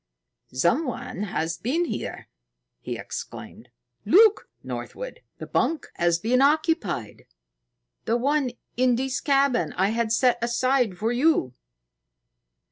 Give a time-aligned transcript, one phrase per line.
[0.51, 2.27] "Someone has been here!"
[2.79, 3.69] he exclaimed.
[4.03, 5.19] "Look, Northwood!
[5.37, 7.27] The bunk has been occupied
[8.05, 11.53] the one in this cabin I had set aside for you."